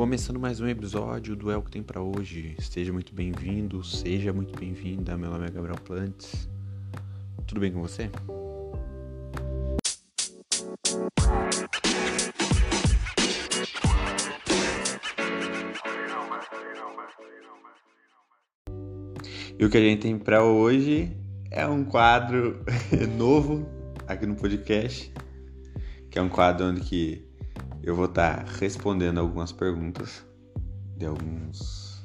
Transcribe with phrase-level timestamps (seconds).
[0.00, 2.56] Começando mais um episódio do É o que tem para hoje.
[2.58, 5.14] Seja muito bem-vindo, seja muito bem-vinda.
[5.14, 6.48] Meu nome é Gabriel Plantes.
[7.46, 8.10] Tudo bem com você?
[19.58, 21.14] E o que a gente tem para hoje
[21.50, 22.64] é um quadro
[23.18, 23.68] novo
[24.08, 25.12] aqui no podcast,
[26.10, 27.29] que é um quadro onde que
[27.82, 30.24] eu vou estar tá respondendo algumas perguntas
[30.96, 32.02] de alguns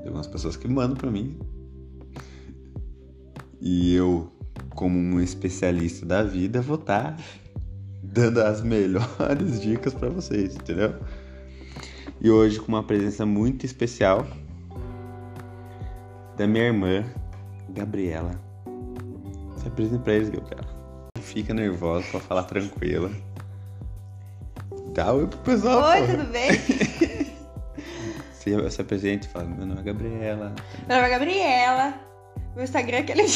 [0.00, 1.38] de algumas pessoas que mandam para mim.
[3.60, 4.32] E eu,
[4.74, 7.22] como um especialista da vida, vou estar tá
[8.02, 10.94] dando as melhores dicas para vocês, entendeu?
[12.20, 14.26] E hoje com uma presença muito especial
[16.36, 17.04] da minha irmã,
[17.70, 18.40] Gabriela.
[19.58, 20.68] Se apresente pra eles, Gabriela.
[21.18, 23.10] Fica nervosa, pode falar tranquila.
[24.94, 25.90] Dá oi pro pessoal.
[25.90, 26.12] Oi, pô.
[26.12, 26.50] tudo bem?
[28.32, 30.54] se, se apresente e fala, meu nome é Gabriela.
[30.88, 31.94] Meu nome é Gabriela.
[32.54, 33.22] Meu Instagram é aquele.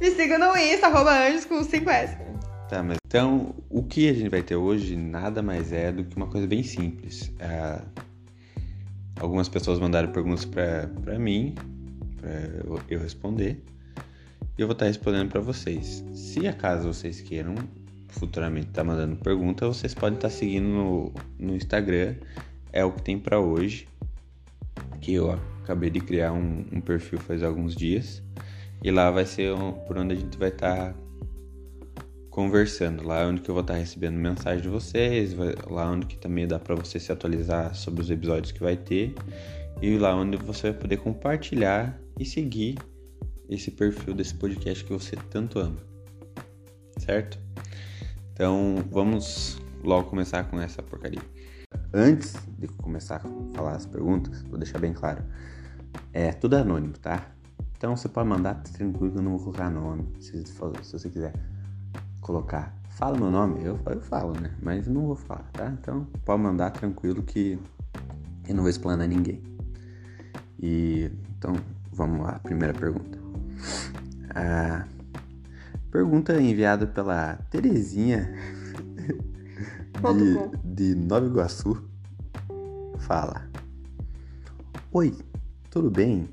[0.00, 2.16] Me siga no Insta, arroba anjos com 5S.
[2.68, 6.16] Tá, mas então o que a gente vai ter hoje nada mais é do que
[6.16, 7.32] uma coisa bem simples.
[7.40, 7.82] Ah,
[9.20, 11.54] algumas pessoas mandaram perguntas para mim,
[12.20, 12.30] para
[12.88, 13.62] eu responder,
[14.56, 16.04] e eu vou estar respondendo para vocês.
[16.14, 17.54] Se acaso vocês queiram
[18.08, 22.14] futuramente estar mandando pergunta, vocês podem estar seguindo no, no Instagram,
[22.72, 23.86] é o que tem para hoje,
[25.00, 25.30] que eu
[25.62, 28.22] acabei de criar um, um, perfil faz alguns dias,
[28.82, 29.54] e lá vai ser
[29.86, 30.94] por onde a gente vai estar
[32.30, 33.04] conversando.
[33.04, 35.34] Lá é onde que eu vou estar recebendo mensagem de vocês,
[35.68, 39.14] lá onde que também dá para você se atualizar sobre os episódios que vai ter
[39.80, 42.76] e lá onde você vai poder compartilhar e seguir
[43.48, 45.78] esse perfil desse podcast que você tanto ama.
[46.98, 47.38] Certo?
[48.32, 51.22] Então, vamos logo começar com essa porcaria.
[51.92, 55.22] Antes de começar a falar as perguntas, vou deixar bem claro.
[56.12, 57.32] É tudo anônimo, tá?
[57.76, 61.32] Então você pode mandar tranquilo que eu não vou colocar nome, se, se você quiser
[62.20, 64.52] colocar, fala meu nome, eu, eu falo, né?
[64.60, 65.72] Mas não vou falar, tá?
[65.80, 67.58] Então pode mandar tranquilo que
[68.48, 69.42] eu não vou explanar ninguém.
[70.60, 71.54] E então
[71.92, 73.17] vamos lá, primeira pergunta.
[74.34, 74.86] A
[75.90, 78.32] pergunta enviada pela Terezinha
[80.64, 81.82] de, de Nova Iguaçu
[82.98, 83.48] fala:
[84.92, 85.16] Oi,
[85.70, 86.28] tudo bem?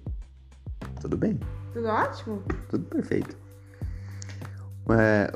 [1.02, 1.40] Tudo bem?
[1.74, 2.44] Tudo ótimo?
[2.70, 3.38] Tudo perfeito.
[4.90, 5.32] É,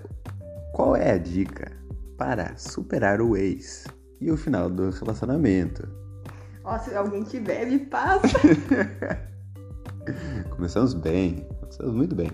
[0.74, 1.72] qual é a dica
[2.18, 3.86] para superar o ex
[4.22, 5.88] e o final do relacionamento?
[6.64, 8.38] Ó, se alguém tiver, me passa.
[10.52, 11.48] Começamos bem,
[11.82, 12.32] muito bem.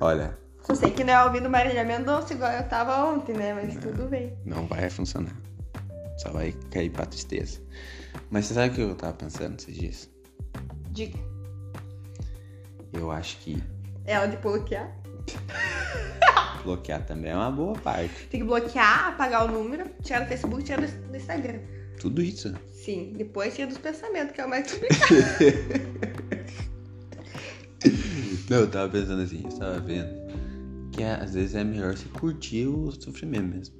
[0.00, 0.36] Olha.
[0.62, 3.54] Só sei que não é ouvindo Marília Mendonça igual eu tava ontem, né?
[3.54, 4.36] Mas não, tudo bem.
[4.44, 5.34] Não vai funcionar.
[6.18, 7.60] Só vai cair pra tristeza.
[8.30, 10.10] Mas você sabe o que eu tava pensando esses dias?
[10.90, 11.18] Diga.
[12.92, 13.62] Eu acho que.
[14.04, 14.94] Ela de bloquear?
[16.64, 18.26] bloquear também é uma boa parte.
[18.26, 21.60] Tem que bloquear, apagar o número, tirar do Facebook, tirar do Instagram.
[22.00, 22.54] Tudo isso?
[22.72, 23.14] Sim.
[23.16, 26.07] Depois tira dos pensamentos, que é o mais complicado.
[28.50, 30.28] Não, eu tava pensando assim, eu tava vendo
[30.92, 33.74] que às vezes é melhor você curtir o sofrimento mesmo.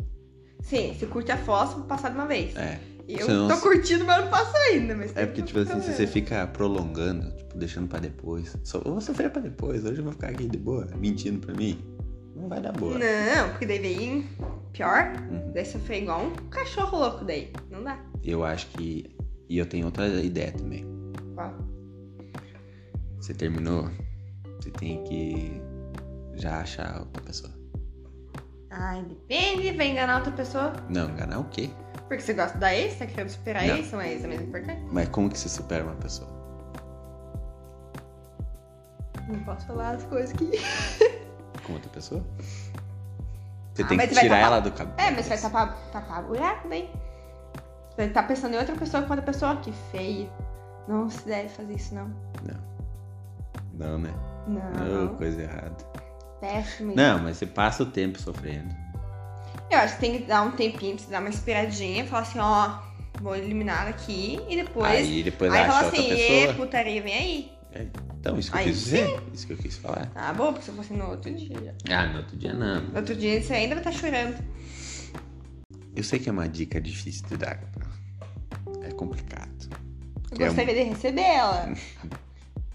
[0.63, 2.55] Sim, você curte a foto passar de uma vez.
[2.57, 2.79] É.
[3.09, 4.95] Eu tô curtindo, mas não passo ainda.
[4.95, 8.55] Mas é porque, tipo assim, se você fica prolongando, tipo, deixando pra depois.
[8.63, 11.55] Só, eu vou sofrer pra depois, hoje eu vou ficar aqui de boa, mentindo pra
[11.55, 11.79] mim.
[12.37, 12.99] Não vai dar boa.
[12.99, 14.27] Não, porque daí vem
[14.73, 15.13] pior.
[15.31, 15.53] Uhum.
[15.53, 17.51] Daí sofrer igual um cachorro louco daí.
[17.71, 17.99] Não dá.
[18.23, 19.07] Eu acho que.
[19.49, 20.85] E eu tenho outra ideia também.
[21.35, 21.55] Qual?
[23.19, 23.91] Você terminou,
[24.69, 25.63] você tem que
[26.35, 27.53] já achar outra pessoa.
[28.71, 29.73] Ai, depende.
[29.73, 30.73] Vai enganar outra pessoa?
[30.89, 31.71] Não, enganar o quê?
[32.07, 33.75] Porque você gosta da ex, tá querendo superar Não.
[33.75, 34.83] a ex, ex é mesmo importante.
[34.93, 36.29] Mas como que você supera uma pessoa?
[39.29, 40.51] Não posso falar as coisas que.
[41.67, 42.25] Com outra pessoa?
[43.75, 44.97] Você Ah, tem que você tirar tapar- ela do cabelo.
[44.99, 46.91] É, mas você vai tapar, tapar buraco daí.
[47.91, 49.57] Você vai tá pensando em outra pessoa com outra pessoa.
[49.57, 50.31] Que feia.
[50.87, 52.11] Não se deve fazer isso, não.
[53.75, 54.13] Não, né?
[54.49, 55.07] Não.
[55.07, 55.77] Oh, coisa errada.
[56.41, 56.95] Péssimo.
[56.95, 58.75] Não, mas você passa o tempo sofrendo.
[59.71, 62.07] Eu acho que tem que dar um tempinho pra você dar uma esperadinha.
[62.07, 62.79] Falar assim, ó,
[63.21, 64.41] vou eliminar aqui.
[64.49, 64.91] E depois.
[64.91, 66.53] aí depois aí fala outra assim, pessoa.
[66.53, 67.53] e putaria, vem aí.
[67.73, 67.87] É,
[68.19, 69.23] Então, isso que eu Aí quis dizer.
[69.35, 70.07] Isso que eu quis falar.
[70.07, 71.75] Tá bom, porque se eu fosse no outro dia.
[71.91, 72.81] Ah, no outro dia não.
[72.81, 74.37] No outro dia você ainda vai estar chorando.
[75.95, 77.61] Eu sei que é uma dica difícil de dar.
[78.83, 79.49] É complicado.
[80.31, 81.73] Eu Que é gostaria de receber ela.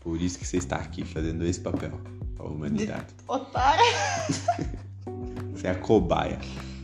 [0.04, 1.92] Por isso que você está aqui fazendo esse papel.
[2.38, 3.08] A humanidade.
[3.28, 3.84] Otária.
[5.54, 6.40] Você é a cobaia.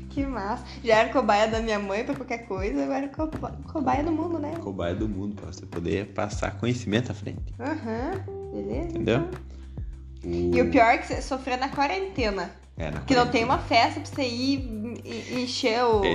[0.10, 0.63] Que massa.
[0.83, 3.30] Já era cobaia da minha mãe pra qualquer coisa, agora é co-
[3.71, 4.54] cobaia do mundo, né?
[4.62, 7.54] Cobaia do mundo, pra você poder passar conhecimento à frente.
[7.60, 8.12] Aham,
[8.54, 8.88] beleza?
[8.89, 9.30] Entendeu?
[10.24, 12.51] E o pior é que você sofrer na quarentena.
[12.77, 13.54] É, na Que não tem quarentena.
[13.54, 16.13] uma festa pra você ir e- encher o É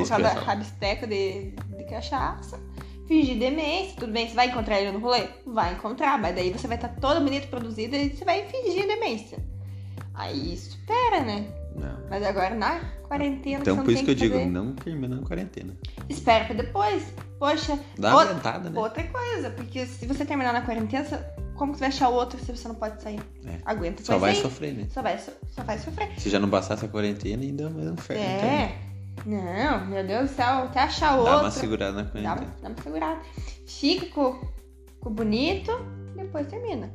[1.07, 2.59] de, de cachaça.
[3.07, 5.29] Fingir demência, tudo bem, você vai encontrar ele no rolê?
[5.47, 9.39] Vai encontrar, mas daí você vai estar toda bonita, produzida e você vai fingir demência.
[10.15, 11.47] Aí supera, né?
[11.75, 11.99] Não.
[12.09, 14.47] Mas agora na quarentena Então, por isso que eu digo, fazer.
[14.51, 15.77] não termina na quarentena.
[16.09, 17.13] Espera pra depois.
[17.39, 18.81] Poxa, Dá uma outra, aguentada, né?
[18.81, 21.05] outra coisa, porque se você terminar na quarentena,
[21.57, 23.21] como que você vai achar o outro se você não pode sair?
[23.45, 23.59] É.
[23.67, 24.41] Aguenta Só vai aí.
[24.41, 24.87] sofrer, né?
[24.89, 26.09] Só vai, só vai sofrer.
[26.19, 28.23] Se já não bastasse a quarentena, ainda é um inferno.
[28.23, 28.79] É.
[29.27, 31.45] Não, meu Deus do céu, até achar Então, dá outro.
[31.47, 32.35] uma segurada na Dá, quarentena.
[32.35, 33.21] uma- dá uma segurada.
[33.67, 34.33] Fica com,
[35.01, 35.73] com o bonito,
[36.17, 36.93] depois termina.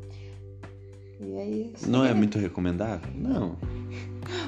[1.20, 1.74] E aí.
[1.88, 3.10] Não é muito recomendável?
[3.16, 3.58] Não.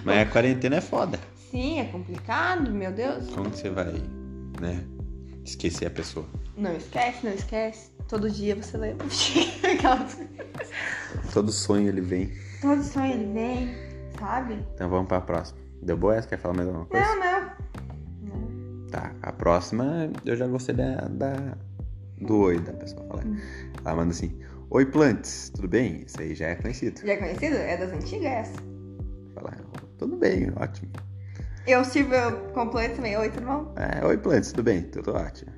[0.06, 1.20] Mas a quarentena é foda.
[1.50, 3.28] Sim, é complicado, meu Deus.
[3.30, 3.94] Como que você vai,
[4.62, 4.84] né?
[5.44, 6.26] Esquecer a pessoa.
[6.56, 7.90] Não esquece, não esquece.
[8.08, 9.08] Todo dia você lembra.
[11.34, 12.32] Todo sonho ele vem.
[12.62, 13.76] Todo sonho ele vem,
[14.20, 14.60] sabe?
[14.76, 15.60] Então vamos pra próxima.
[15.82, 16.28] Deu boa essa?
[16.28, 17.06] Quer falar mais alguma coisa?
[17.16, 18.88] Não, não.
[18.92, 19.12] Tá.
[19.22, 21.58] A próxima eu já gostei da, da-
[22.20, 23.24] do oi da pessoa falar.
[23.84, 24.38] Ela manda assim:
[24.70, 26.04] Oi, Plantes, tudo bem?
[26.06, 27.02] Isso aí já é conhecido.
[27.06, 27.56] Já é conhecido?
[27.56, 28.62] É das antigas essa.
[29.34, 29.54] Fala,
[29.98, 30.92] tudo bem, ótimo.
[31.66, 32.14] Eu sirvo
[32.54, 33.18] completo também.
[33.18, 33.74] Oi, tudo bom?
[33.78, 34.84] É, Oi, Plantes, tudo bem?
[34.84, 35.52] Tudo ótimo.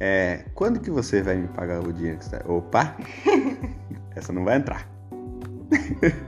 [0.00, 2.50] É, quando que você vai me pagar o dinheiro que você tá...
[2.50, 2.96] Opa!
[4.16, 4.88] Essa não vai entrar.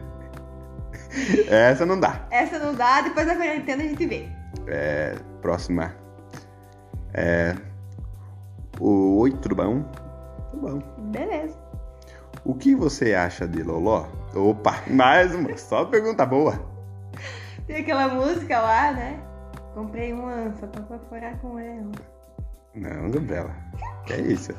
[1.48, 2.26] Essa não dá.
[2.30, 4.28] Essa não dá, depois da quarentena a gente vê.
[4.66, 5.94] É, próxima.
[7.12, 7.54] É,
[8.78, 9.82] o Oi, tudo bom?
[10.50, 11.10] Tudo bom.
[11.10, 11.58] Beleza.
[12.44, 14.06] O que você acha de Loló?
[14.34, 16.58] Opa, mais uma, só pergunta boa.
[17.66, 19.20] Tem aquela música lá, né?
[19.74, 21.90] Comprei uma só pra forar com ela.
[22.74, 23.54] Não, Gabriela.
[24.06, 24.52] Que é isso?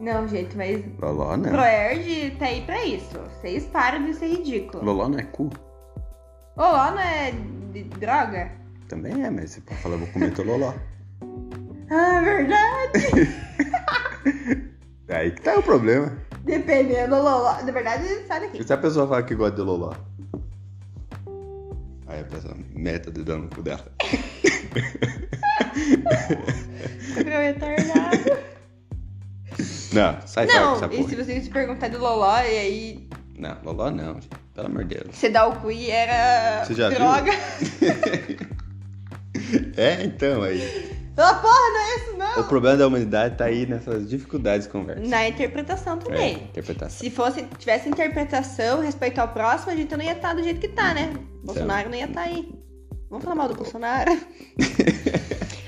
[0.00, 1.50] Não, gente, mas Loló não.
[1.50, 3.18] Proerd tá aí pra isso.
[3.18, 4.84] Vocês param de ser ridículo.
[4.84, 5.50] Loló não é cu?
[6.56, 7.32] Lá não é
[7.72, 8.52] de droga?
[8.88, 10.72] Também é, mas você pode falar, vou comer teu Loló.
[11.90, 13.32] Ah, verdade.
[15.08, 16.12] Aí que tá o problema.
[16.44, 17.54] Dependendo do Loló.
[17.64, 18.62] Na verdade, sai E daqui.
[18.62, 19.94] se a pessoa falar que gosta de Loló?
[22.06, 23.90] Aí a pessoa mete o dedão no cu dela.
[27.24, 28.38] Meu retardado.
[29.92, 33.56] Não, sai fora com Não, e se você se perguntar do Loló e aí Não,
[33.64, 34.28] Loló não, gente.
[34.54, 35.14] Pelo amor de Deus.
[35.16, 36.98] você dá o cu e era Você já viu?
[36.98, 37.32] droga.
[39.76, 40.60] É, então, aí.
[41.14, 42.40] Pela porra, não é isso não.
[42.40, 45.02] O problema da humanidade tá aí nessas dificuldades de conversa.
[45.06, 46.34] Na interpretação É, também.
[46.34, 46.98] interpretação.
[46.98, 50.68] Se fosse, tivesse interpretação respeito ao próximo, a gente não ia estar do jeito que
[50.68, 51.14] tá, né?
[51.44, 52.52] Bolsonaro não ia estar aí.
[53.08, 54.12] Vamos falar mal do Bolsonaro?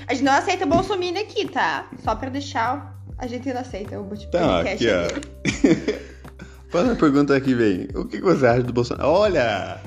[0.07, 1.89] a gente não aceita Bolsonaro aqui, tá?
[2.03, 3.00] Só pra deixar.
[3.21, 5.07] A gente não aceita o podcast Então, aqui, ó.
[6.71, 7.87] Próxima pergunta aqui vem.
[7.93, 9.07] O que que você acha do Bolsonaro?
[9.07, 9.79] Olha!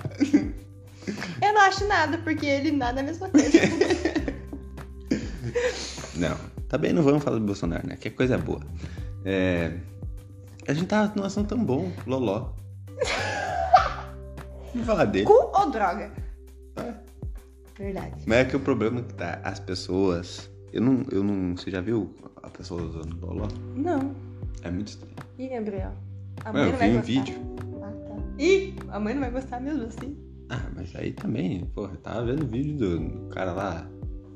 [1.43, 3.51] Eu não acho nada, porque ele nada é a mesma coisa.
[6.15, 6.37] Não,
[6.69, 7.97] também não vamos falar do Bolsonaro, né?
[7.97, 8.61] Que é coisa boa.
[9.25, 9.73] É...
[10.69, 12.53] A gente tá num assunto tão bom, Loló.
[14.73, 15.25] Vamos falar dele.
[15.25, 16.13] cu ou droga?
[16.77, 16.95] É.
[17.77, 18.23] Verdade.
[18.27, 20.49] Mas é que o problema é que tá, as pessoas.
[20.75, 21.57] Eu não, eu não.
[21.57, 22.13] Você já viu
[22.43, 23.47] a pessoa usando Loló?
[23.77, 24.13] Não.
[24.65, 25.15] É muito estranho.
[25.39, 25.93] Ih, Gabriel.
[26.45, 27.13] A Ué, mãe eu não vai vi um gostar.
[27.13, 27.57] vídeo.
[27.81, 28.43] Ah, tá.
[28.43, 30.19] Ih, a mãe não vai gostar mesmo assim.
[30.51, 33.87] Ah, mas aí também, porra, eu tava vendo o vídeo do, do cara lá.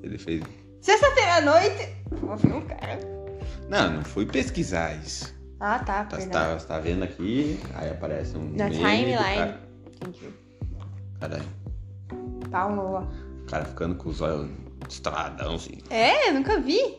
[0.01, 0.45] Ele fez.
[0.81, 1.89] Sexta-feira à noite.
[2.13, 3.01] Vou ver um cara.
[3.69, 5.35] Não, não fui pesquisar isso.
[5.59, 6.05] Ah, tá.
[6.05, 6.41] Tá, você, perdão.
[6.41, 8.53] tá, você tá vendo aqui, aí aparece um.
[8.55, 9.17] Na meme do timeline.
[9.19, 10.29] Cara, Entendi.
[11.19, 11.41] cara,
[12.49, 13.09] Paulo.
[13.43, 14.49] o cara ficando com os olhos
[14.89, 15.79] estradão, assim.
[15.91, 16.99] É, eu nunca vi.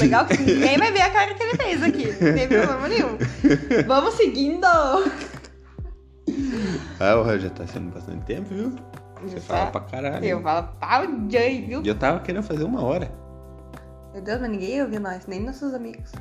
[0.00, 2.06] Legal que ninguém vai ver a cara que ele fez aqui.
[2.06, 3.18] Não tem problema nenhum.
[3.86, 4.64] Vamos seguindo.
[7.00, 8.72] Ah, o já tá sendo bastante tempo, viu?
[9.22, 10.24] Você fala pra caralho.
[10.24, 11.82] Eu falo pau de viu?
[11.84, 13.12] Eu tava querendo fazer uma hora.
[14.12, 16.12] Meu Deus, mas ninguém ia ouvir nós, nem nossos amigos.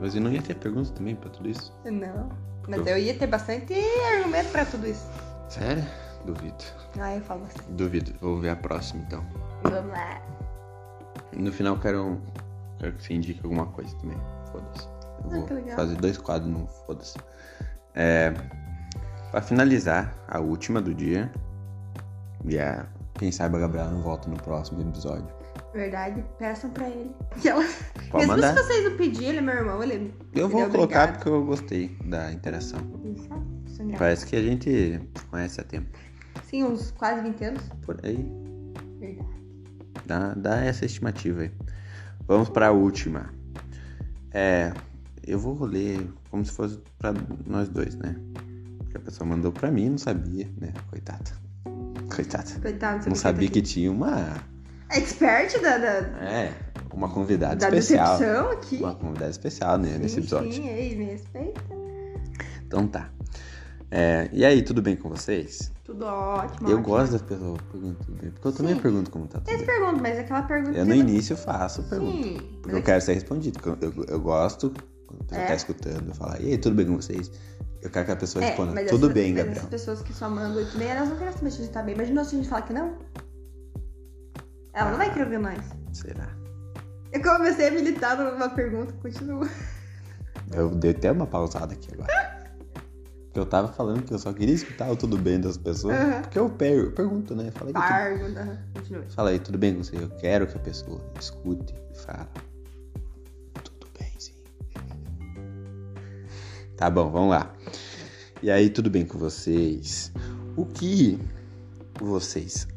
[0.00, 1.72] Mas eu não ia ter perguntas também pra tudo isso.
[1.84, 2.28] Não.
[2.68, 3.74] Mas eu ia ter bastante
[4.16, 5.06] argumento pra tudo isso.
[5.48, 5.84] Sério?
[6.24, 6.64] Duvido.
[7.00, 7.70] Ah, eu falo bastante.
[7.72, 8.12] Duvido.
[8.20, 9.24] Vou ver a próxima então.
[9.64, 10.20] Vamos lá.
[11.36, 12.20] No final quero,
[12.78, 14.18] quero que você indique alguma coisa também.
[14.50, 14.86] Foda-se.
[14.86, 14.92] Eu
[15.24, 15.76] Ah, vou que legal.
[15.76, 17.18] fazer dois quadros no Foda-se.
[17.94, 18.32] É,
[19.30, 21.32] pra finalizar, a última do dia.
[22.44, 22.86] E a,
[23.18, 25.26] quem sabe a Gabriela não volta no próximo episódio.
[25.72, 27.14] Verdade, peçam pra ele.
[27.44, 27.64] Ela...
[28.10, 28.54] Pode Mesmo mandar.
[28.56, 30.14] se vocês não pedirem, ele é meu irmão, ele.
[30.34, 32.78] Eu vou ele é colocar porque eu gostei da interação.
[33.04, 33.28] Isso,
[33.90, 33.96] é.
[33.96, 35.00] Parece que a gente
[35.30, 35.88] conhece há tempo.
[36.52, 37.62] Sim, uns quase 20 anos.
[37.80, 38.30] Por aí.
[39.00, 39.28] Verdade.
[40.04, 41.50] Dá, dá essa estimativa aí.
[42.26, 43.32] Vamos para a última.
[44.32, 44.72] É,
[45.26, 47.14] eu vou ler como se fosse para
[47.46, 48.14] nós dois, né?
[48.78, 50.72] Porque a pessoa mandou para mim, não sabia, né?
[50.90, 51.30] Coitada.
[52.14, 52.50] Coitada.
[52.60, 54.36] Coitado, Não sabia que tinha uma,
[54.90, 55.88] Expert da, da,
[56.22, 56.52] é,
[56.92, 58.18] uma convidada da especial.
[58.18, 58.76] decepção aqui.
[58.76, 60.52] Uma convidada especial né, nesse Sim, episódio.
[60.52, 61.62] Sim, ei, me respeita.
[62.66, 63.08] Então tá.
[63.94, 65.70] É, e aí, tudo bem com vocês?
[65.84, 66.66] Tudo ótimo.
[66.70, 66.82] eu ótimo.
[66.82, 68.30] gosto das pessoas que perguntam tudo bem.
[68.30, 68.80] Porque eu também Sim.
[68.80, 69.64] pergunto como tá tudo Tem bem.
[69.66, 70.78] essa pergunta, mas aquela pergunta.
[70.78, 72.22] Eu no você- início faço pergunta.
[72.26, 72.58] Sim.
[72.62, 73.60] Porque eu quero ser respondido.
[73.60, 74.72] porque Eu, eu, eu gosto,
[75.06, 75.46] quando a pessoa É.
[75.46, 77.30] tá escutando, eu falar, e aí, tudo bem com vocês?
[77.82, 79.56] Eu quero que a pessoa É, responda, mas tudo essa- bem, mas Gabriel.
[79.58, 81.72] Essas pessoas que só mandam oito e meia, elas não querem saber se a gente
[81.74, 81.94] tá bem.
[81.94, 82.96] Imagina se a gente falar que não.
[84.72, 85.60] Ela não vai querer ouvir mais.
[85.92, 86.28] Será?
[87.12, 89.46] Eu comecei a militar numa pergunta, continua.
[90.50, 92.08] Eu dei até uma pausada aqui agora.
[93.34, 95.96] Eu tava falando que eu só queria escutar o tudo bem das pessoas.
[95.96, 96.20] Aham.
[96.22, 97.50] Porque eu, per- eu pergunto, né?
[97.52, 97.72] Falei.
[97.72, 98.62] Pergunta.
[98.74, 99.04] Continua.
[99.08, 99.96] Fala aí, tudo bem com você?
[99.96, 102.28] Eu quero que a pessoa escute e fale.
[103.64, 104.34] Tudo bem, sim.
[106.76, 107.54] Tá bom, vamos lá.
[108.42, 110.12] E aí, tudo bem com vocês?
[110.54, 111.18] O que
[111.98, 112.68] vocês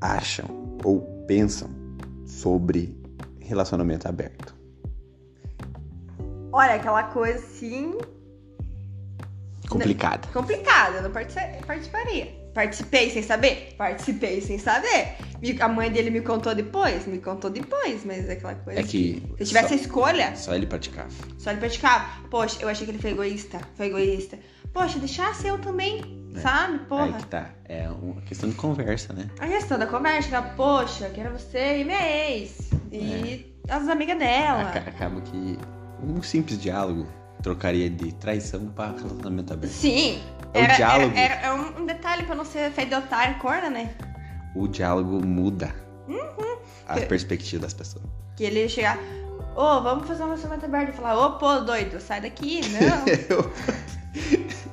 [0.00, 1.68] acham ou pensam
[2.24, 2.96] sobre
[3.40, 4.54] relacionamento aberto?
[6.50, 7.98] Olha, aquela coisa assim.
[9.68, 10.28] Complicada.
[10.32, 10.96] complicada.
[10.98, 12.46] Eu não partici- participaria.
[12.54, 13.74] Participei sem saber?
[13.76, 15.16] Participei sem saber.
[15.60, 17.06] A mãe dele me contou depois?
[17.06, 18.80] Me contou depois, mas é aquela coisa.
[18.80, 21.10] É que Se eu tivesse a escolha, só, só ele praticava.
[21.38, 22.06] só ele praticava.
[22.30, 23.60] Poxa, eu achei que ele foi egoísta.
[23.74, 24.38] Foi egoísta.
[24.72, 26.00] Poxa, deixasse eu também,
[26.34, 26.40] É.
[26.40, 26.74] sabe?
[26.74, 27.12] Aí Porra.
[27.12, 27.50] que tá.
[27.66, 29.28] É uma questão de conversa, né?
[29.38, 32.70] A questão da conversa, era, poxa, que era você e minha ex.
[32.90, 34.62] E as amigas dela.
[34.70, 35.58] Aca- Acaba que
[36.02, 37.06] um simples diálogo
[37.50, 39.72] trocaria de traição para relacionamento aberto.
[39.72, 40.20] Sim.
[40.52, 41.16] É o era, diálogo.
[41.16, 43.94] Era, era- é um, detalhe pra não ser feito de otário corna, né?
[44.56, 45.72] O diálogo muda
[46.08, 46.58] Uhum.
[46.88, 48.04] a perspectiva das pessoas.
[48.36, 48.98] Que ele chegar,
[49.54, 53.04] ô, vamos fazer um relacionamento aberto e falar, ô, pô, doido, sai daqui, não.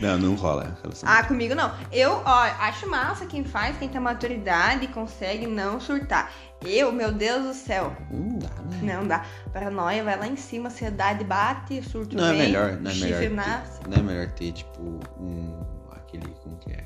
[0.00, 1.74] não, não rola ah, comigo não.
[1.90, 6.32] Eu, ó, acho massa quem faz, quem tem maturidade e consegue não surtar.
[6.64, 8.94] Eu, meu Deus do céu, Não dá, né?
[8.94, 9.24] não dá.
[9.52, 13.80] Paranoia vai lá em cima, ansiedade bate, surto Não é melhor, não é melhor, nasce.
[13.80, 14.80] ter, não é melhor ter tipo
[15.20, 15.60] um
[15.96, 16.84] aquele como que é,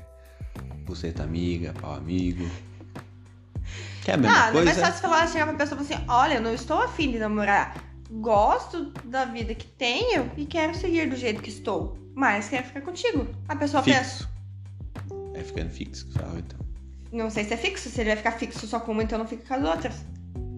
[0.85, 2.49] buceta amiga, pau amigo.
[4.03, 4.65] Que é a mesma Ah, não é coisa.
[4.65, 7.19] mais fácil falar, chegar pra pessoa e falar assim, olha, eu não estou afim de
[7.19, 7.77] namorar.
[8.11, 12.02] Gosto da vida que tenho e quero seguir do jeito que estou.
[12.15, 13.27] Mas quero ficar contigo.
[13.49, 14.29] A pessoa pensa, fixo.
[15.35, 16.59] É ficando fixo que fala então.
[17.13, 19.27] não sei se é fixo, se ele vai ficar fixo só com uma, então não
[19.27, 19.95] fica com as outras.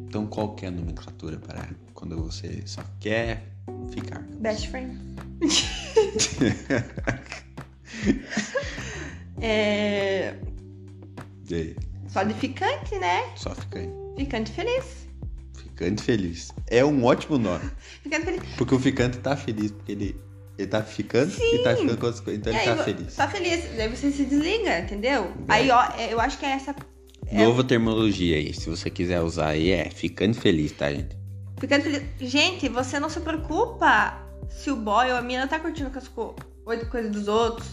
[0.06, 3.44] Então qual que é a nomenclatura para quando você só quer
[3.92, 4.20] ficar?
[4.40, 4.99] Best friend.
[9.40, 10.34] é.
[11.50, 11.76] E aí,
[12.08, 13.23] Só de ficante, né?
[13.37, 14.14] só ficando.
[14.16, 15.06] Ficante feliz.
[15.56, 16.52] Ficante feliz.
[16.68, 17.68] É um ótimo nome.
[18.02, 18.42] Ficante feliz.
[18.56, 20.20] Porque o ficante tá feliz, porque ele,
[20.58, 22.40] ele tá ficando e tá ficando com outras coisas.
[22.40, 23.14] Então e ele aí, tá feliz.
[23.16, 23.64] Tá feliz.
[23.76, 25.32] Daí você se desliga, entendeu?
[25.49, 26.75] Aí, ó, é- eu acho que é essa.
[27.26, 28.52] é- Nova terminologia aí.
[28.54, 31.16] Se você quiser usar aí, é ficando feliz, tá, gente?
[31.58, 32.02] Ficando feliz.
[32.20, 36.06] Gente, você não se preocupa se o boy ou a mina tá curtindo com as
[36.08, 36.34] co...
[36.66, 37.68] oito coisas dos outros.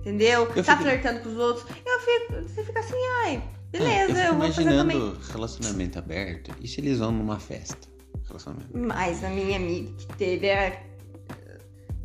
[0.00, 0.42] Entendeu?
[0.54, 1.66] Eu tá fico- flertando com os outros.
[1.84, 2.42] Eu fico.
[2.48, 5.16] Você fica assim, ai, Ah, beleza, eu eu, fico vou fazer também.
[5.32, 6.54] relacionamento aberto.
[6.60, 7.88] E se eles vão numa festa?
[8.28, 8.70] Relacionamento.
[8.78, 10.76] Mas a minha amiga que teve era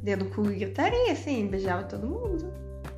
[0.01, 2.51] dedo cu e gritaria, assim, beijava todo mundo.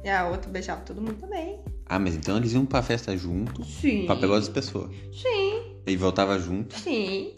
[0.04, 1.60] E a outra beijava todo mundo também.
[1.86, 4.06] Ah, mas então eles iam pra festa juntos Sim.
[4.06, 4.90] pra pegar outras pessoas.
[5.12, 6.78] Sim, E voltava junto.
[6.78, 7.34] sim.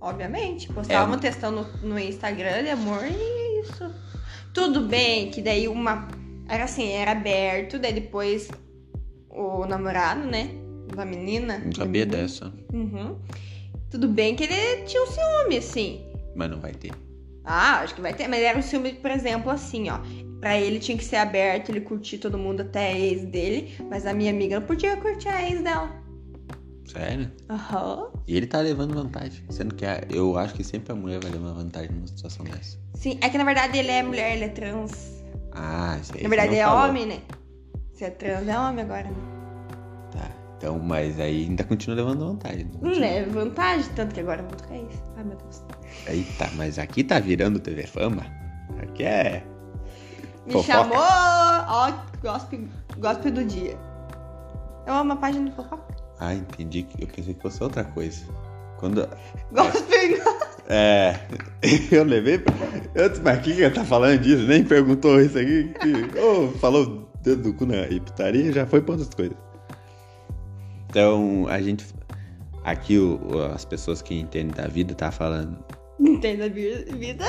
[0.00, 0.70] Obviamente.
[0.72, 1.18] Postavam É.
[1.18, 3.90] textão no, no Instagram de amor e isso.
[4.52, 6.06] Tudo bem que daí uma.
[6.48, 8.48] Era assim, era aberto, daí depois
[9.30, 10.50] o namorado, né?
[10.94, 11.58] Da menina.
[11.64, 12.52] Não sabia menina, dessa.
[12.72, 13.16] Uhum.
[13.90, 16.04] Tudo bem que ele tinha um ciúme, assim.
[16.34, 16.92] Mas não vai ter.
[17.46, 18.26] Ah, acho que vai ter.
[18.28, 19.98] Mas era um ciúme, por exemplo, assim, ó.
[20.40, 23.74] Pra ele tinha que ser aberto, ele curtir todo mundo até a ex dele.
[23.88, 25.90] Mas a minha amiga não podia curtir a ex dela.
[26.84, 27.30] Sério?
[27.48, 28.10] Aham.
[28.26, 29.42] E ele tá levando vantagem.
[29.50, 32.78] Sendo que a- eu acho que sempre a mulher vai levar vantagem numa situação dessa.
[32.94, 35.22] Sim, é que na verdade ele é mulher, ele é trans.
[35.52, 36.22] Ah, isso aí.
[36.22, 36.88] Na verdade não é falou.
[36.90, 37.20] homem, né?
[37.92, 39.16] Se é trans, é homem agora, né?
[40.12, 40.30] Tá.
[40.58, 42.70] Então, mas aí ainda continua levando vantagem.
[42.80, 45.02] Não leva vantagem, tanto que agora eu vou tocar isso.
[45.16, 45.62] Ai, meu Deus.
[46.06, 48.24] Eita, mas aqui tá virando TV Fama.
[48.82, 49.44] Aqui é.
[50.46, 50.72] Me Fofoca.
[50.72, 52.60] chamou, ó, gospel,
[52.98, 53.76] gospel do dia.
[54.86, 55.82] Eu amo a página do fofoca.
[56.20, 56.86] Ah, entendi.
[56.98, 58.24] Eu pensei que fosse outra coisa.
[58.78, 59.08] Quando.
[59.52, 60.36] Gospel.
[60.68, 61.18] É.
[61.90, 62.38] Eu levei.
[62.38, 62.54] pra-
[62.94, 64.42] Eu disse, mas quem que tá falando disso?
[64.46, 65.72] Nem perguntou isso aqui.
[65.80, 69.36] Que- Ô, falou dedo do cu na e putaria já foi pra outras coisas.
[70.88, 71.84] Então, a gente.
[72.66, 73.20] Aqui, o,
[73.54, 75.56] as pessoas que entendem da vida tá falando.
[76.00, 77.24] Entende a vida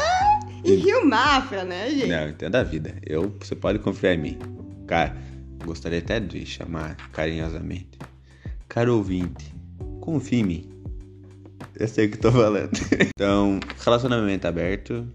[0.66, 2.08] e Rio Mafra, né, gente?
[2.08, 2.96] Não, entendo da vida.
[3.06, 4.40] Eu, você pode confiar em mim.
[4.88, 5.16] Cara,
[5.64, 8.00] gostaria até de chamar carinhosamente.
[8.68, 9.54] Caro ouvinte,
[10.02, 10.70] confia em mim.
[11.80, 12.72] Eu sei o que tô falando.
[13.00, 15.08] então, relacionamento aberto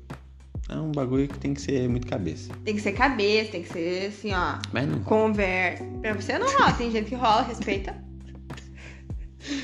[0.69, 2.53] é um bagulho que tem que ser muito cabeça.
[2.65, 4.59] Tem que ser cabeça, tem que ser assim, ó.
[4.73, 5.01] Mas não.
[5.01, 5.85] Conversa.
[6.01, 8.12] Pra você não rola, tem gente que rola, respeita.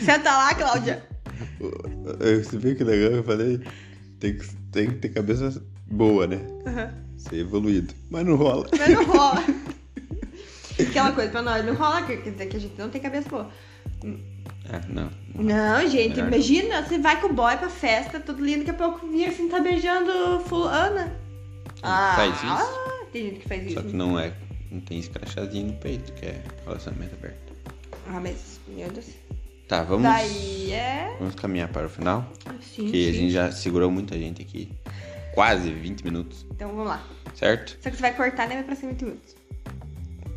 [0.05, 1.05] Senta lá, Cláudia.
[2.45, 3.61] Você viu que legal que eu falei?
[4.19, 6.37] Tem que, tem que ter cabeça boa, né?
[6.37, 7.19] Uhum.
[7.19, 7.95] Ser evoluído.
[8.11, 8.67] Mas não rola.
[8.77, 9.45] Mas não rola.
[10.81, 13.51] Aquela coisa pra nós, não rola, quer dizer que a gente não tem cabeça boa.
[14.71, 15.11] Ah, não.
[15.35, 18.75] Não, gente, Melhor imagina, você vai com o boy pra festa, tudo lindo, daqui a
[18.75, 21.17] pouco vira assim, tá beijando fulana.
[21.83, 23.09] Ah, Faz isso?
[23.13, 23.75] tem gente que faz isso.
[23.75, 24.33] Só que não é.
[24.71, 27.53] Não tem escrachadinho no peito, que é relacionamento aberto.
[28.09, 29.07] Ah, mas, meu Deus.
[29.69, 30.03] Tá, vamos.
[30.05, 31.15] Daí é.
[31.19, 32.27] Vamos caminhar para o final.
[32.75, 33.19] Sim, Que a sim.
[33.19, 34.73] gente já segurou muita gente aqui.
[35.35, 37.05] Quase 20 minutos, Então vamos lá.
[37.35, 37.77] certo?
[37.81, 38.55] Só que você vai cortar, né?
[38.57, 39.37] Vai pra ser muito minutos.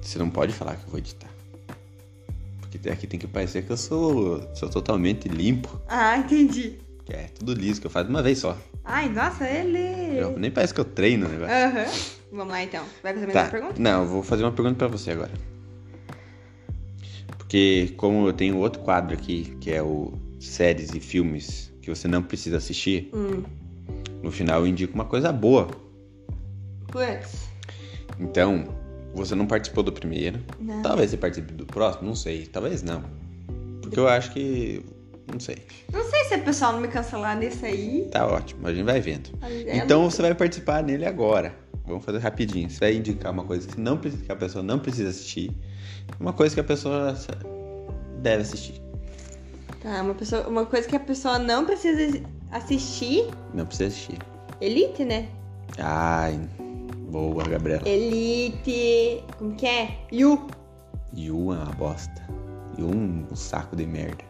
[0.02, 1.30] Você não pode falar que eu vou editar.
[2.60, 5.80] Porque aqui tem que parecer que eu sou, sou totalmente limpo.
[5.88, 6.78] Ah, entendi.
[7.06, 8.58] Que é tudo liso, que eu faço de uma vez só.
[8.84, 10.18] Ai, nossa, ele.
[10.20, 11.54] Eu- nem parece que eu treino o negócio.
[11.56, 11.86] Aham.
[12.32, 12.84] Vamos lá então.
[13.04, 13.50] Vai fazer a mesma Tá.
[13.50, 13.76] pergunta?
[13.82, 15.32] Não, eu vou fazer uma pergunta pra você agora.
[17.52, 22.08] Porque como eu tenho outro quadro aqui, que é o séries e filmes que você
[22.08, 23.44] não precisa assistir, Hum.
[24.24, 25.68] no final eu indico uma coisa boa.
[26.88, 27.50] Putz.
[28.18, 28.64] Então,
[29.14, 30.40] você não participou do primeiro.
[30.62, 30.82] Não.
[30.82, 32.46] Talvez você participe do próximo, não sei.
[32.46, 33.04] Talvez não.
[33.82, 34.82] Porque eu acho que.
[35.30, 35.58] Não sei.
[35.92, 38.08] Não sei se o pessoal não me cancelar nesse aí.
[38.10, 39.30] Tá ótimo, a gente vai vendo.
[39.42, 41.54] É Então você vai participar nele agora.
[41.86, 42.70] Vamos fazer rapidinho.
[42.70, 45.52] Você vai indicar uma coisa que, não precisa, que a pessoa não precisa assistir.
[46.20, 47.16] Uma coisa que a pessoa
[48.22, 48.82] deve assistir.
[49.82, 53.28] Tá, uma, pessoa, uma coisa que a pessoa não precisa assistir.
[53.54, 54.20] Não precisa assistir.
[54.60, 55.28] Elite, né?
[55.80, 56.40] Ai,
[57.10, 57.88] boa, Gabriela.
[57.88, 59.24] Elite.
[59.38, 59.98] Como que é?
[60.12, 60.48] Yu.
[61.16, 62.22] Yu é uma bosta.
[62.78, 64.24] Yu é um, saco de merda.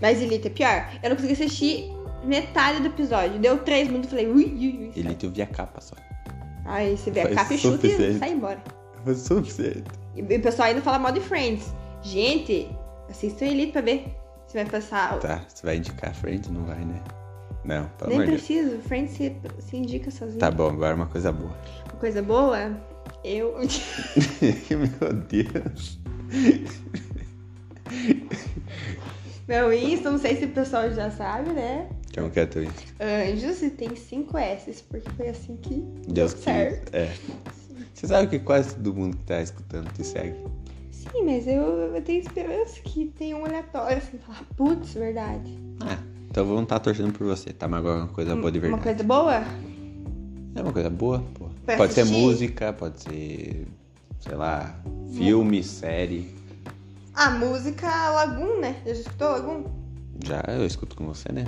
[0.00, 0.88] Mas Elite é pior.
[1.02, 1.92] Eu não consegui assistir
[2.24, 3.38] metade do episódio.
[3.40, 4.92] Deu três minutos e falei, ui, ui, ui.
[4.94, 5.96] Ele eu vi a capa só.
[6.68, 8.62] Aí você vê a Foi capa e chuta e sai embora.
[9.02, 9.84] Foi suficiente.
[10.14, 11.72] E o pessoal ainda fala mal de Friends.
[12.02, 12.68] Gente,
[13.08, 14.14] assistam Elite pra ver.
[14.46, 15.18] Você vai passar.
[15.18, 16.50] Tá, você vai indicar a frente?
[16.50, 17.02] Não vai, né?
[17.64, 18.42] Não, pelo Nem de Deus.
[18.42, 18.78] preciso.
[18.80, 20.38] Friends se, se indica sozinho.
[20.38, 21.56] Tá bom, agora uma coisa boa.
[21.84, 22.76] Uma coisa boa,
[23.24, 23.54] eu.
[24.70, 25.98] Meu Deus.
[29.46, 31.88] Meu Insta, não sei se o pessoal já sabe, né?
[32.30, 33.04] Que é Insta?
[33.04, 35.74] Anjos e tem cinco S, porque foi assim que.
[36.08, 36.44] Deus deu que...
[36.44, 36.94] certo.
[36.94, 37.12] É.
[37.94, 40.36] Você sabe que quase todo mundo que tá escutando te segue.
[40.90, 41.62] Sim, mas eu,
[41.94, 45.58] eu tenho esperança que tenha um aleatório assim, falar, putz, verdade.
[45.80, 45.98] Ah,
[46.30, 47.66] então vamos estar torcendo por você, tá?
[47.66, 48.82] Mas agora uma coisa boa de Uma verdade.
[48.82, 49.42] coisa boa?
[50.54, 51.46] É uma coisa boa, pô.
[51.64, 52.20] Pra Pode ser assistir?
[52.20, 53.66] música, pode ser,
[54.20, 54.80] sei lá,
[55.14, 56.34] filme, série.
[57.14, 58.76] A música Lagoon, né?
[58.84, 59.64] Já escutou Lagoon?
[60.24, 61.46] Já eu escuto com você, né?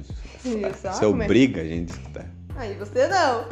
[0.00, 2.30] Você, Exato, você mas- obriga a gente a escutar.
[2.56, 3.48] Aí você não.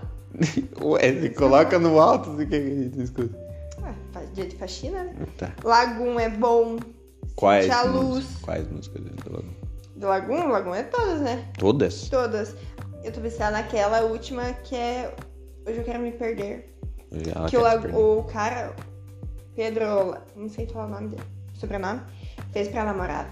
[0.92, 3.38] Ué, você coloca no alto, quer que a gente escuta.
[3.82, 5.14] Ah, dia de faxina, né?
[5.38, 5.52] Tá.
[5.64, 6.78] Lagoon é bom.
[7.34, 8.26] Quais Sente a luz.
[8.42, 9.54] Quais músicas do Lagoon?
[9.96, 10.48] Do Lagoon?
[10.48, 11.48] Lagoon é todas, né?
[11.58, 12.08] Todas?
[12.08, 12.54] Todas.
[13.02, 15.14] Eu tô viciada naquela última que é
[15.66, 16.74] Hoje Eu Quero Me Perder.
[17.34, 17.94] Ela que o, perder.
[17.96, 18.74] o cara,
[19.56, 21.22] Pedro, não sei falar o nome dele,
[21.54, 22.00] sobrenome,
[22.52, 23.28] fez pra namorada.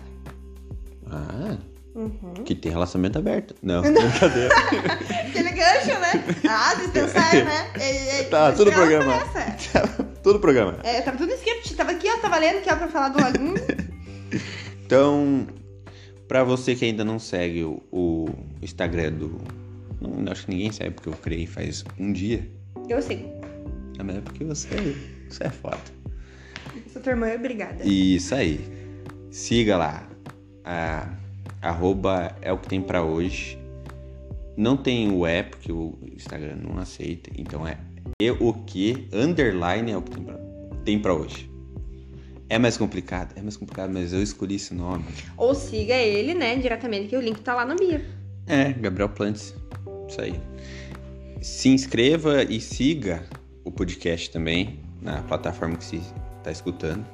[1.10, 1.56] Ah,
[1.98, 2.44] Uhum.
[2.44, 3.56] que tem relacionamento aberto.
[3.60, 4.54] Não, brincadeira.
[4.54, 6.24] Aquele gancho, né?
[6.48, 7.70] Ah, pensaram, né?
[8.30, 10.04] Tá, tudo essa.
[10.22, 10.78] Todo programa.
[10.84, 13.54] É, tava tudo escrito, tava aqui, ó, tava lendo que ó, pra falar do Lagoon.
[14.84, 15.46] Então,
[16.26, 18.26] pra você que ainda não segue o, o
[18.62, 19.38] Instagram do.
[20.00, 22.50] Não, acho que ninguém segue porque eu criei faz um dia.
[22.88, 23.30] Eu sei.
[23.98, 24.96] Ah, mas é porque você,
[25.28, 25.76] você é foda.
[26.90, 27.84] Sou tua irmã, obrigada.
[27.84, 28.64] Isso aí.
[29.30, 30.08] Siga lá.
[30.64, 31.06] A,
[31.60, 33.58] arroba é o que tem pra hoje.
[34.56, 37.30] Não tem o é, porque o Instagram não aceita.
[37.36, 37.78] Então é
[38.20, 40.38] e o que underline é o que tem pra,
[40.84, 41.50] tem pra hoje.
[42.48, 43.36] É mais complicado?
[43.36, 45.04] É mais complicado, mas eu escolhi esse nome.
[45.36, 48.00] Ou siga ele, né, diretamente, que o link tá lá no bio.
[48.46, 49.54] É, Gabriel Plantes.
[50.08, 50.40] Isso aí.
[51.42, 53.22] Se inscreva e siga
[53.64, 56.00] o podcast também na plataforma que você
[56.38, 57.04] está escutando.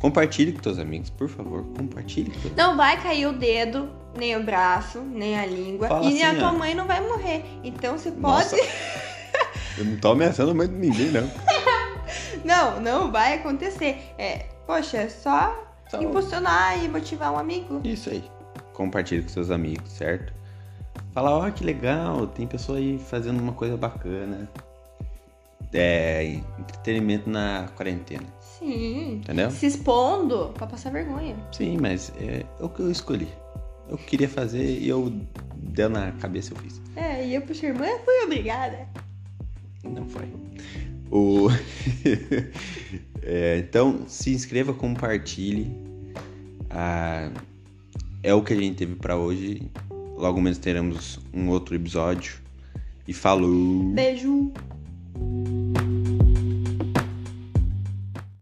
[0.00, 1.64] Compartilhe com seus amigos, por favor.
[1.76, 5.88] Compartilhe com Não vai cair o dedo, nem o braço, nem a língua.
[5.88, 6.54] Fala e nem a assim, tua ó.
[6.54, 7.44] mãe não vai morrer.
[7.62, 8.56] Então você pode.
[9.78, 11.22] Eu não tô ameaçando a mãe de ninguém, não.
[12.44, 14.02] Não, não vai acontecer.
[14.18, 15.56] É, poxa, é só,
[15.88, 17.80] Só- impulsionar e motivar um amigo.
[17.84, 18.24] Isso aí.
[18.72, 20.32] Compartilhe com seus amigos, certo?
[21.14, 24.50] Fala, ó, que legal, tem pessoa aí fazendo uma coisa bacana.
[25.72, 29.14] É, entretenimento na quarentena, Sim.
[29.16, 29.50] entendeu?
[29.50, 31.34] Se expondo pra passar vergonha.
[31.50, 33.28] Sim, mas é, é o que eu escolhi.
[33.88, 35.12] Eu queria fazer e eu
[35.56, 36.80] deu na cabeça eu fiz.
[36.94, 38.86] É, e eu puxei irmã, fui obrigada.
[39.82, 40.28] Não foi.
[41.10, 41.48] O...
[43.24, 45.70] É, então, se inscreva, compartilhe.
[46.68, 47.30] Ah,
[48.22, 49.70] é o que a gente teve pra hoje.
[50.16, 52.34] Logo menos teremos um outro episódio.
[53.06, 53.84] E falou!
[53.94, 54.52] Beijo.
[55.14, 55.81] Música